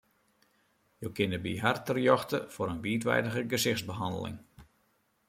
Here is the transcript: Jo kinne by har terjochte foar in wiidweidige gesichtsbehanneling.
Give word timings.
Jo 1.03 1.11
kinne 1.19 1.39
by 1.43 1.53
har 1.63 1.77
terjochte 1.87 2.39
foar 2.53 2.71
in 2.73 2.83
wiidweidige 2.85 3.41
gesichtsbehanneling. 3.53 4.37